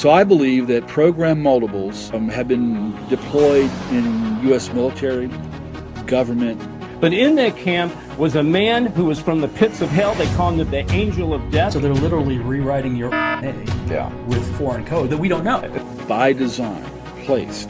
[0.00, 4.72] So I believe that program multiples um, have been deployed in U.S.
[4.72, 5.26] military,
[6.06, 6.58] government.
[7.02, 10.14] But in that camp was a man who was from the pits of hell.
[10.14, 11.74] They called him the angel of death.
[11.74, 14.10] So they're literally rewriting your yeah.
[14.24, 15.60] with foreign code that we don't know.
[16.08, 16.82] By design,
[17.26, 17.68] placed.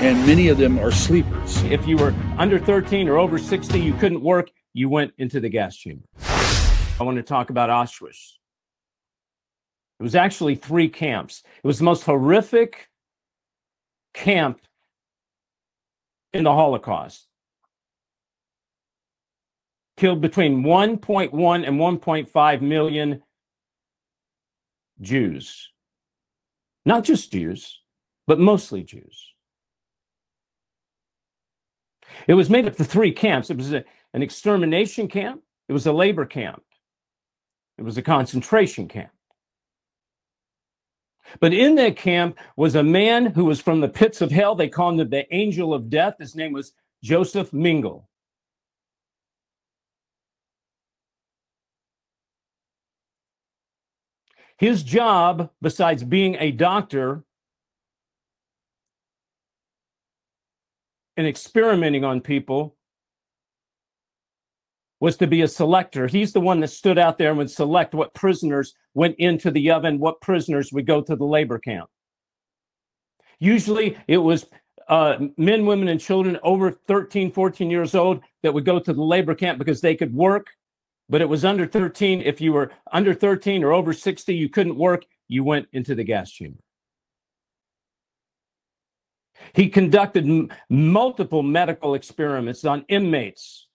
[0.00, 1.62] And many of them are sleepers.
[1.64, 5.50] If you were under 13 or over 60, you couldn't work, you went into the
[5.50, 6.06] gas chamber.
[6.98, 8.37] I want to talk about Auschwitz.
[9.98, 11.42] It was actually three camps.
[11.62, 12.88] It was the most horrific
[14.14, 14.60] camp
[16.32, 17.26] in the Holocaust.
[19.96, 23.22] Killed between 1.1 and 1.5 million
[25.00, 25.70] Jews.
[26.84, 27.80] Not just Jews,
[28.26, 29.34] but mostly Jews.
[32.26, 33.50] It was made up of three camps.
[33.50, 33.84] It was a,
[34.14, 36.62] an extermination camp, it was a labor camp,
[37.76, 39.10] it was a concentration camp.
[41.40, 44.54] But in that camp was a man who was from the pits of hell.
[44.54, 46.14] They called him the angel of death.
[46.18, 48.04] His name was Joseph Mengele.
[54.58, 57.22] His job, besides being a doctor
[61.16, 62.77] and experimenting on people,
[65.00, 66.06] was to be a selector.
[66.06, 69.70] He's the one that stood out there and would select what prisoners went into the
[69.70, 71.88] oven, what prisoners would go to the labor camp.
[73.38, 74.46] Usually it was
[74.88, 79.02] uh, men, women, and children over 13, 14 years old that would go to the
[79.02, 80.48] labor camp because they could work
[81.08, 82.22] but it was under 13.
[82.22, 86.04] If you were under 13 or over 60, you couldn't work, you went into the
[86.04, 86.58] gas chamber.
[89.54, 93.67] He conducted m- multiple medical experiments on inmates.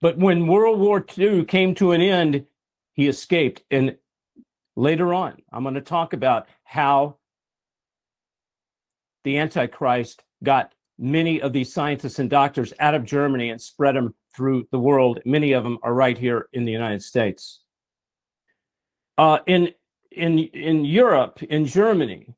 [0.00, 2.46] But when World War II came to an end,
[2.94, 3.62] he escaped.
[3.70, 3.96] And
[4.76, 7.16] later on, I'm going to talk about how
[9.24, 14.14] the Antichrist got many of these scientists and doctors out of Germany and spread them
[14.34, 15.20] through the world.
[15.24, 17.60] Many of them are right here in the United States.
[19.16, 19.72] Uh, in
[20.12, 22.34] in in Europe, in Germany,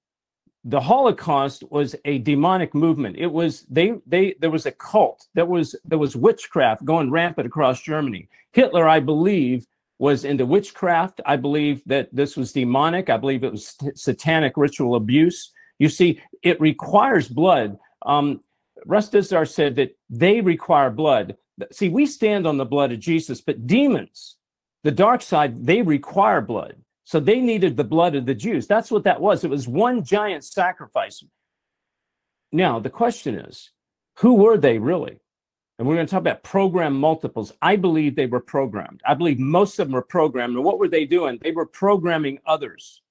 [0.65, 3.17] the Holocaust was a demonic movement.
[3.19, 5.27] It was they they there was a cult.
[5.35, 8.29] that was there was witchcraft going rampant across Germany.
[8.53, 9.67] Hitler, I believe,
[9.99, 11.21] was into witchcraft.
[11.25, 13.09] I believe that this was demonic.
[13.09, 15.53] I believe it was satanic ritual abuse.
[15.79, 17.79] You see, it requires blood.
[18.05, 18.41] Um,
[18.87, 21.37] Russ Dizdar said that they require blood.
[21.73, 24.37] See, we stand on the blood of Jesus, but demons,
[24.85, 26.77] the dark side, they require blood.
[27.11, 28.69] So they needed the blood of the Jews.
[28.69, 29.43] That's what that was.
[29.43, 31.25] It was one giant sacrifice.
[32.53, 33.73] Now, the question is,
[34.19, 35.19] who were they really?
[35.77, 37.53] And we're going to talk about program multiples.
[37.61, 39.03] I believe they were programmed.
[39.05, 40.55] I believe most of them were programmed.
[40.55, 41.41] And what were they doing?
[41.43, 43.03] They were programming others.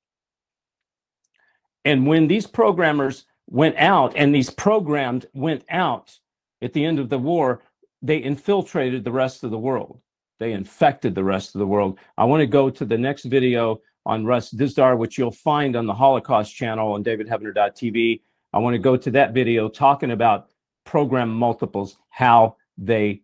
[1.84, 6.20] And when these programmers went out and these programmed went out
[6.62, 7.64] at the end of the war,
[8.02, 10.00] they infiltrated the rest of the world.
[10.40, 12.00] They infected the rest of the world.
[12.18, 15.86] I want to go to the next video on Russ Dizdar, which you'll find on
[15.86, 18.22] the Holocaust channel on davidheavener.tv.
[18.52, 20.50] I want to go to that video talking about
[20.84, 23.22] program multiples, how they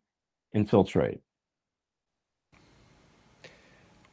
[0.54, 1.20] infiltrate.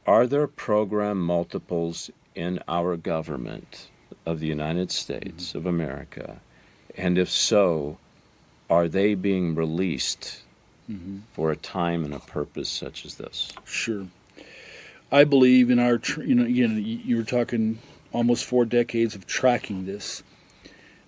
[0.05, 3.89] Are there program multiples in our government?
[4.25, 5.57] of the United States mm-hmm.
[5.57, 6.39] of America?
[6.95, 7.97] And if so,
[8.69, 10.41] are they being released
[10.89, 11.19] mm-hmm.
[11.33, 13.51] for a time and a purpose such as this?
[13.65, 14.07] Sure.
[15.13, 17.77] I believe in our, you know, again, you were talking
[18.11, 20.23] almost four decades of tracking this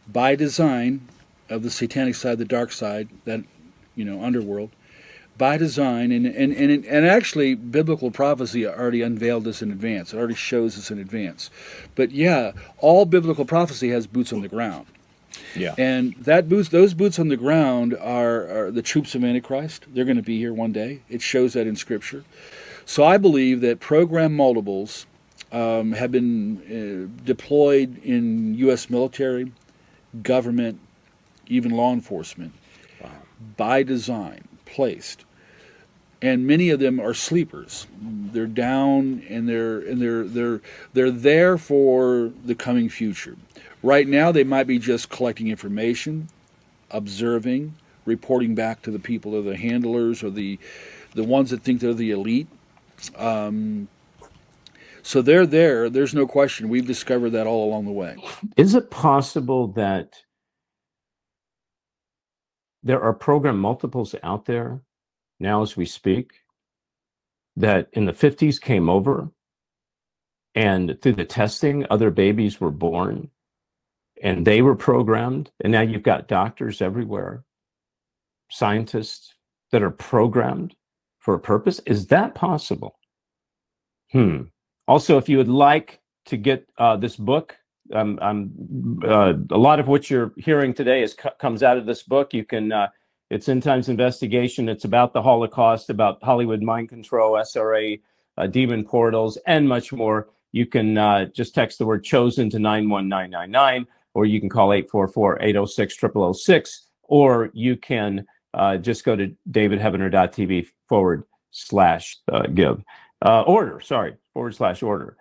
[0.07, 1.09] by design
[1.49, 3.41] of the satanic side, the dark side, that,
[3.95, 4.69] you know, underworld
[5.37, 10.13] by design, and, and, and, and actually, biblical prophecy already unveiled this in advance.
[10.13, 11.49] It already shows this in advance.
[11.95, 14.85] But yeah, all biblical prophecy has boots on the ground.
[15.55, 15.75] Yeah.
[15.77, 19.85] And that boots, those boots on the ground are, are the troops of Antichrist.
[19.87, 21.01] They're going to be here one day.
[21.09, 22.23] It shows that in Scripture.
[22.85, 25.05] So I believe that program multiples
[25.51, 28.89] um, have been uh, deployed in U.S.
[28.89, 29.51] military,
[30.21, 30.79] government,
[31.47, 32.53] even law enforcement
[33.01, 33.11] wow.
[33.57, 35.25] by design placed
[36.21, 37.85] and many of them are sleepers.
[38.01, 40.61] They're down and they're and they're they're
[40.93, 43.35] they're there for the coming future.
[43.85, 46.29] Right now, they might be just collecting information,
[46.91, 50.59] observing, reporting back to the people or the handlers or the
[51.13, 52.47] the ones that think they're the elite.
[53.17, 53.87] Um,
[55.03, 55.89] so they're there.
[55.89, 56.69] There's no question.
[56.69, 58.17] We've discovered that all along the way.
[58.57, 60.15] Is it possible that
[62.83, 64.81] there are program multiples out there
[65.39, 66.33] now as we speak?
[67.55, 69.29] that in the 50s came over
[70.55, 73.29] and through the testing, other babies were born
[74.21, 75.51] and they were programmed.
[75.61, 77.43] And now you've got doctors everywhere,
[78.49, 79.33] scientists
[79.71, 80.75] that are programmed
[81.19, 81.81] for a purpose.
[81.85, 82.99] Is that possible?
[84.11, 84.43] Hmm.
[84.87, 87.57] Also, if you would like to get uh, this book,
[87.93, 92.03] um, um, uh, a lot of what you're hearing today is comes out of this
[92.03, 92.33] book.
[92.33, 92.87] You can, uh,
[93.29, 94.69] it's End Times Investigation.
[94.69, 97.99] It's about the Holocaust, about Hollywood mind control, SRA,
[98.37, 100.29] uh, demon portals, and much more.
[100.51, 105.41] You can uh, just text the word chosen to 91999, or you can call 844
[105.41, 105.97] 806
[106.41, 108.25] 0006, or you can
[108.55, 112.17] uh, just go to davidheavener.tv forward slash
[112.55, 112.83] give.
[113.21, 115.17] order, sorry, forward slash order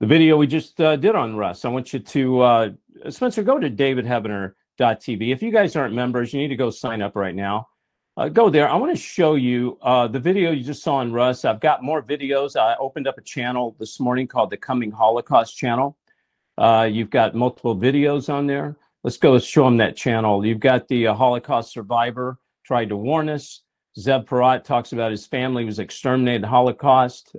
[0.00, 1.64] the video we just uh, did on Russ.
[1.64, 2.70] I want you to, uh,
[3.10, 5.32] Spencer, go to davidheavener.tv.
[5.32, 7.68] If you guys aren't members, you need to go sign up right now.
[8.16, 8.68] Uh, go there.
[8.68, 11.44] I want to show you uh, the video you just saw on Russ.
[11.44, 12.56] I've got more videos.
[12.56, 15.96] I opened up a channel this morning called the Coming Holocaust channel.
[16.58, 18.76] Uh, you've got multiple videos on there.
[19.04, 20.44] Let's go show them that channel.
[20.44, 23.62] You've got the uh, Holocaust survivor tried to warn us.
[23.98, 27.34] Zev Porat talks about his family was exterminated Holocaust.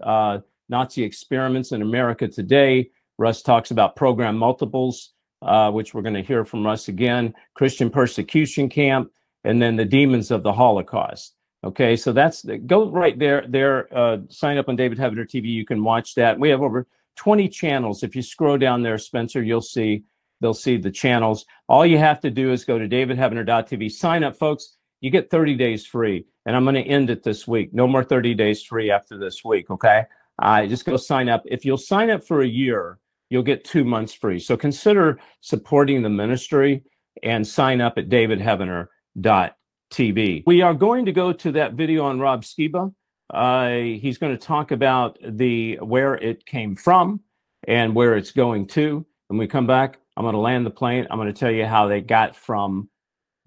[0.70, 2.92] Nazi experiments in America today.
[3.18, 7.90] Russ talks about program multiples, uh, which we're going to hear from Russ again, Christian
[7.90, 9.12] persecution camp,
[9.44, 11.36] and then the demons of the Holocaust.
[11.64, 13.46] Okay, so that's go right there.
[13.48, 15.48] There, uh, sign up on David Heavener TV.
[15.48, 16.40] You can watch that.
[16.40, 16.88] We have over
[17.20, 18.02] 20 channels.
[18.02, 20.06] If you scroll down there, Spencer, you'll see
[20.40, 21.46] they'll see the channels.
[21.68, 24.78] All you have to do is go to davidheavener.tv, Sign up, folks.
[25.02, 27.74] You get 30 days free, and I'm going to end it this week.
[27.74, 29.70] No more 30 days free after this week.
[29.70, 30.06] Okay.
[30.42, 31.44] Uh, just go sign up.
[31.46, 33.00] If you'll sign up for a year,
[33.30, 34.40] you'll get two months free.
[34.40, 36.84] So consider supporting the ministry
[37.22, 40.44] and sign up at davidheavener.tv.
[40.48, 42.94] We are going to go to that video on Rob Skiba.
[43.30, 47.22] Uh, he's going to talk about the where it came from
[47.68, 49.06] and where it's going to.
[49.28, 51.08] When we come back, I'm going to land the plane.
[51.10, 52.90] I'm going to tell you how they got from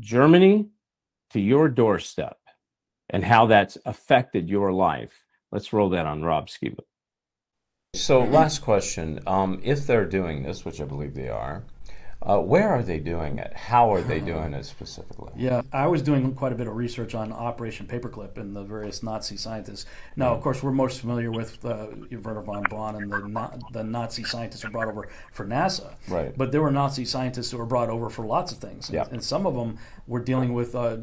[0.00, 0.68] Germany
[1.30, 2.38] to your doorstep
[3.10, 5.24] and how that's affected your life.
[5.50, 6.80] Let's roll that on Rob Skiba.
[7.94, 9.20] So, last question.
[9.26, 11.64] Um, if they're doing this, which I believe they are,
[12.22, 13.52] uh, where are they doing it?
[13.54, 15.32] How are they doing it specifically?
[15.36, 19.02] Yeah, I was doing quite a bit of research on Operation Paperclip and the various
[19.02, 19.86] Nazi scientists.
[20.16, 24.24] Now, of course, we're most familiar with uh, Wernher von Braun and the, the Nazi
[24.24, 25.94] scientists who were brought over for NASA.
[26.08, 26.36] Right.
[26.36, 28.88] But there were Nazi scientists who were brought over for lots of things.
[28.88, 29.06] And, yeah.
[29.10, 30.98] and some of them were dealing with uh,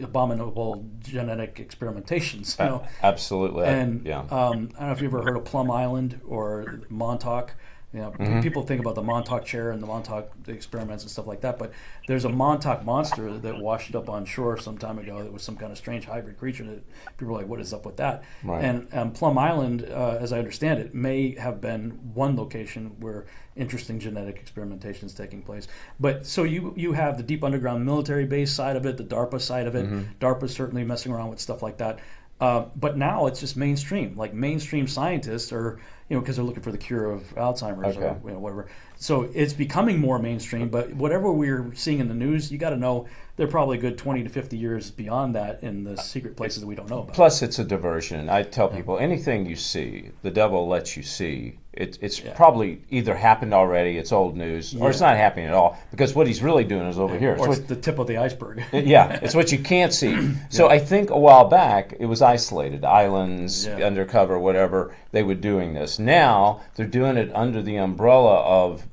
[0.00, 2.58] abominable genetic experimentations.
[2.58, 2.86] You know?
[3.02, 3.66] Absolutely.
[3.66, 4.20] And yeah.
[4.20, 7.54] um, I don't know if you ever heard of Plum Island or Montauk.
[7.92, 8.40] You know, mm-hmm.
[8.40, 11.72] people think about the Montauk chair and the Montauk experiments and stuff like that, but
[12.08, 15.22] there's a Montauk monster that washed up on shore some time ago.
[15.22, 16.82] That was some kind of strange hybrid creature that
[17.16, 18.62] people were like, "What is up with that?" Right.
[18.62, 23.26] And um, Plum Island, uh, as I understand it, may have been one location where
[23.54, 25.68] interesting genetic experimentations taking place.
[25.98, 29.40] But so you you have the deep underground military base side of it, the DARPA
[29.40, 29.86] side of it.
[29.86, 30.02] Mm-hmm.
[30.20, 32.00] DARPA certainly messing around with stuff like that.
[32.40, 34.14] Uh, but now it's just mainstream.
[34.16, 38.06] Like mainstream scientists are you know, because they're looking for the cure of Alzheimer's okay.
[38.06, 38.68] or you know, whatever.
[38.96, 40.68] So it's becoming more mainstream.
[40.68, 43.06] But whatever we're seeing in the news, you got to know
[43.36, 46.66] they're probably a good 20 to 50 years beyond that in the secret places that
[46.66, 47.14] we don't know about.
[47.14, 48.30] Plus, it's a diversion.
[48.30, 51.58] I tell people anything you see, the devil lets you see.
[51.74, 52.32] It, it's yeah.
[52.32, 54.82] probably either happened already, it's old news, yeah.
[54.82, 57.20] or it's not happening at all because what he's really doing is over yeah.
[57.20, 57.36] here.
[57.36, 58.64] Or it's, it's the tip of the iceberg.
[58.72, 60.16] yeah, it's what you can't see.
[60.48, 65.72] So I think a while back it was isolated, islands, undercover, whatever, they were doing
[65.72, 65.98] this.
[65.98, 68.86] Now they're doing it under the umbrella of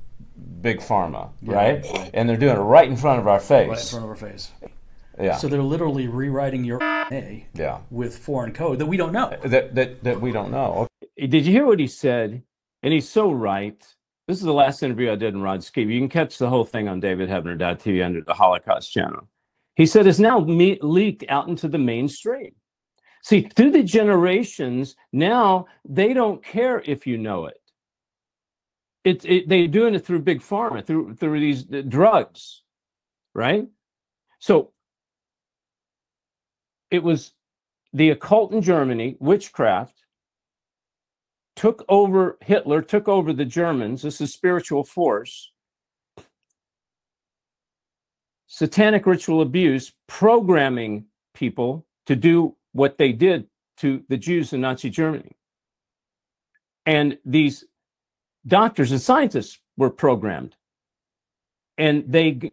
[0.61, 1.83] big pharma, right?
[1.83, 2.11] right?
[2.13, 3.67] And they're doing it right in front of our face.
[3.67, 4.51] Right in front of our face.
[5.21, 5.35] Yeah.
[5.35, 7.79] So they're literally rewriting your A yeah.
[7.91, 9.37] with foreign code that we don't know.
[9.43, 10.87] That that, that we don't know.
[11.17, 12.41] Did you hear what he said?
[12.81, 13.85] And he's so right.
[14.29, 15.93] This is the last interview I did in Rob Skiba.
[15.93, 19.27] You can catch the whole thing on davidheavener.tv under the Holocaust channel.
[19.75, 22.53] He said it's now me- leaked out into the mainstream.
[23.23, 27.59] See, through the generations, now they don't care if you know it.
[29.03, 32.63] It, it they're doing it through big pharma through through these drugs
[33.33, 33.67] right?
[34.39, 34.71] So
[36.91, 37.33] it was
[37.91, 39.93] the occult in germany witchcraft
[41.55, 44.01] took over hitler took over the germans.
[44.01, 45.51] This is spiritual force.
[48.47, 54.89] Satanic ritual abuse programming people to do what they did to the jews in nazi
[54.89, 55.35] germany
[56.85, 57.65] and these
[58.45, 60.55] doctors and scientists were programmed.
[61.77, 62.51] And they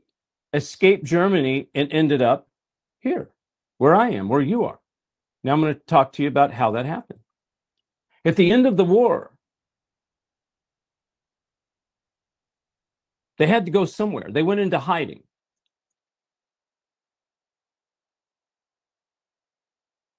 [0.52, 2.48] escaped Germany and ended up
[3.00, 3.30] here,
[3.78, 4.78] where I am, where you are.
[5.42, 7.20] Now I'm going to talk to you about how that happened.
[8.24, 9.32] At the end of the war,
[13.38, 14.28] they had to go somewhere.
[14.30, 15.22] They went into hiding.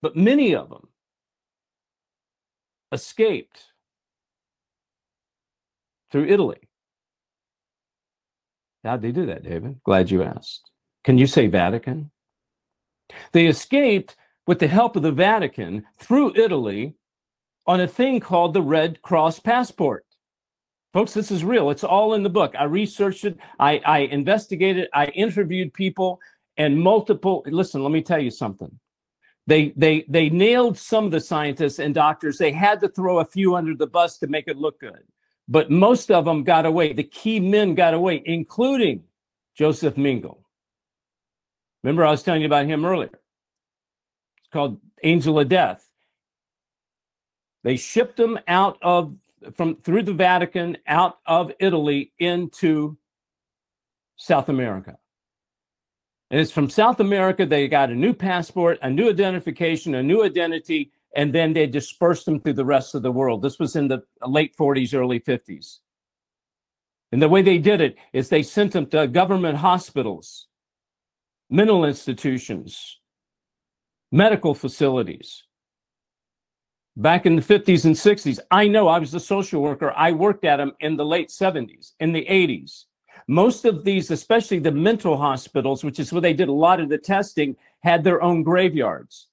[0.02, 0.88] But many of them
[2.92, 3.60] escaped
[6.12, 6.58] through Italy.
[8.84, 9.80] How'd they do that, David?
[9.84, 10.70] Glad you asked.
[11.04, 12.12] Can you say Vatican?
[13.32, 14.16] They escaped
[14.48, 16.96] with the help of the Vatican through Italy
[17.68, 20.06] on a thing called the Red Cross passport.
[20.94, 21.70] Folks, this is real.
[21.70, 22.54] It's all in the book.
[22.58, 26.20] I researched it, I, I investigated, I interviewed people,
[26.58, 27.44] and multiple.
[27.46, 28.78] Listen, let me tell you something.
[29.52, 32.38] They, they, they nailed some of the scientists and doctors.
[32.38, 35.04] They had to throw a few under the bus to make it look good.
[35.46, 36.94] But most of them got away.
[36.94, 39.04] The key men got away, including
[39.54, 40.38] Joseph Mengele.
[41.84, 43.10] Remember, I was telling you about him earlier.
[44.38, 45.86] It's called Angel of Death.
[47.66, 49.18] They shipped them out of
[49.56, 52.98] from through the Vatican out of Italy into
[54.16, 54.98] South America.
[56.32, 60.24] And it's from South America they got a new passport, a new identification, a new
[60.24, 63.42] identity, and then they dispersed them through the rest of the world.
[63.42, 65.80] This was in the late 40s, early 50s.
[67.12, 70.48] And the way they did it is they sent them to government hospitals,
[71.50, 73.02] mental institutions,
[74.10, 75.44] medical facilities.
[76.96, 79.94] Back in the 50s and 60s, I know I was a social worker.
[79.98, 82.86] I worked at them in the late 70s, in the 80s.
[83.28, 86.90] Most of these, especially the mental hospitals, which is where they did a lot of
[86.90, 89.28] the testing, had their own graveyards.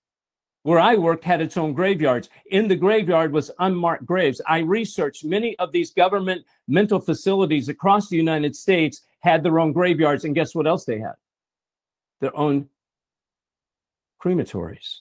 [0.62, 2.28] Where I worked had its own graveyards.
[2.50, 4.40] In the graveyard was unmarked graves.
[4.47, 9.73] I researched many of these government mental facilities across the United States had their own
[9.73, 10.25] graveyards.
[10.25, 11.14] And guess what else they had?
[12.21, 12.68] Their own
[14.23, 14.99] crematories.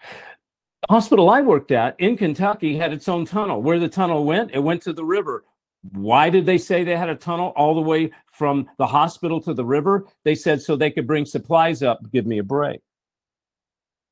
[0.00, 3.62] The hospital I worked at in Kentucky had its own tunnel.
[3.62, 5.44] Where the tunnel went, it went to the river.
[5.92, 9.52] Why did they say they had a tunnel all the way from the hospital to
[9.52, 10.06] the river?
[10.24, 12.00] They said so they could bring supplies up.
[12.10, 12.80] Give me a break.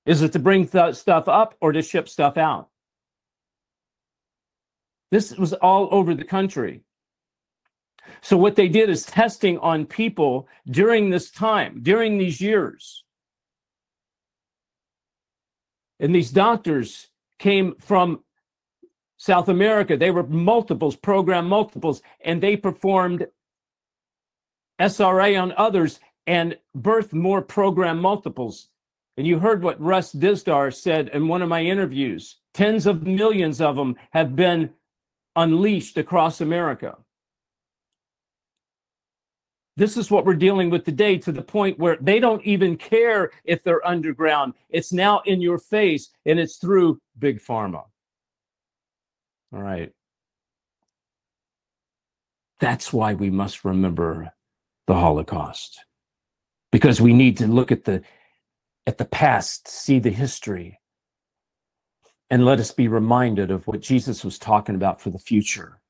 [0.05, 2.69] Is it to bring th- stuff up or to ship stuff out?
[5.11, 6.83] This was all over the country.
[8.21, 13.05] So, what they did is testing on people during this time, during these years.
[16.01, 18.25] And these doctors came from
[19.23, 19.97] South America.
[19.97, 23.29] They were multiples, program multiples, and they performed
[24.81, 28.67] SRA on others and birthed more program multiples.
[29.17, 32.39] And you heard what Russ Dizdar said in one of my interviews.
[32.53, 34.71] Tens of millions of them have been
[35.37, 36.97] unleashed across America.
[39.77, 43.31] This is what we're dealing with today to the point where they don't even care
[43.45, 44.55] if they're underground.
[44.69, 47.85] It's now in your face and it's through big pharma.
[49.53, 49.93] All right.
[52.61, 54.33] That's why we must remember
[54.87, 55.85] the Holocaust.
[56.71, 58.03] Because we need to look at the
[58.87, 60.81] at the past, see the history,
[62.31, 65.81] and let us be reminded of what Jesus was talking about for the future.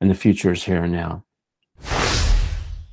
[0.00, 1.24] And the future is here and now.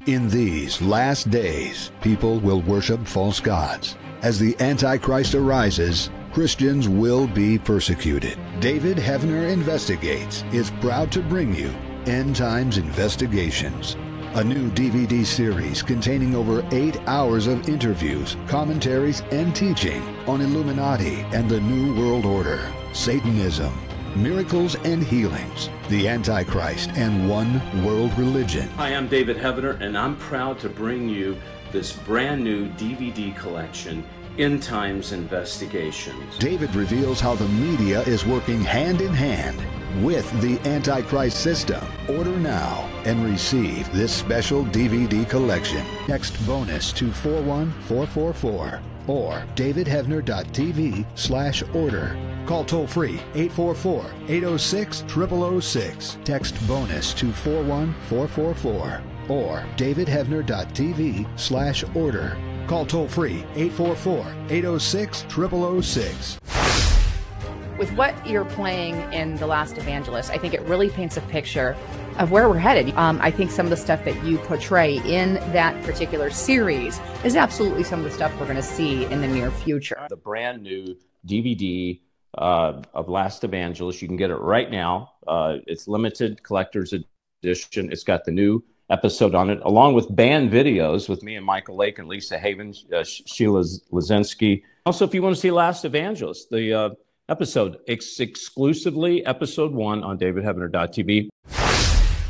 [0.06, 3.96] In these last days, people will worship false gods.
[4.24, 8.40] As the Antichrist arises, Christians will be persecuted.
[8.62, 11.70] David Heavener Investigates is proud to bring you
[12.06, 13.98] End Times Investigations,
[14.36, 21.26] a new DVD series containing over eight hours of interviews, commentaries, and teaching on Illuminati
[21.34, 23.78] and the New World Order, Satanism,
[24.16, 28.70] miracles and healings, the Antichrist, and one world religion.
[28.78, 31.36] Hi, I'm David Heavener, and I'm proud to bring you
[31.74, 34.06] this brand new DVD collection
[34.40, 36.38] End Times Investigations.
[36.40, 39.62] David reveals how the media is working hand in hand
[40.04, 41.86] with the Antichrist system.
[42.10, 45.86] Order now and receive this special DVD collection.
[46.08, 52.18] Text bonus to 41444 or davidheavener.tv slash order.
[52.48, 56.18] Call toll free 844 806 0006.
[56.24, 62.38] Text bonus to 41444 or davidheavener.tv slash order.
[62.68, 66.40] Call toll free 844 806 0006.
[67.78, 71.76] With what you're playing in The Last Evangelist, I think it really paints a picture
[72.20, 72.94] of where we're headed.
[72.96, 77.36] Um, I think some of the stuff that you portray in that particular series is
[77.36, 80.06] absolutely some of the stuff we're going to see in the near future.
[80.08, 80.96] The brand new
[81.28, 82.00] DVD
[82.38, 85.14] uh, of Last Evangelist, you can get it right now.
[85.28, 87.92] Uh, it's limited collector's edition.
[87.92, 91.76] It's got the new episode on it, along with band videos with me and Michael
[91.76, 94.64] Lake and Lisa Haven, uh, Sheila Zilinsky.
[94.86, 96.90] Also, if you want to see Last Evangelist, the uh,
[97.30, 97.78] episode.
[97.88, 101.30] It's exclusively episode one on davidheavener.tv.